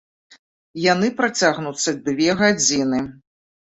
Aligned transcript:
Яны 0.93 1.07
працягнуцца 1.21 1.89
дзве 2.07 2.29
гадзіны. 2.43 2.99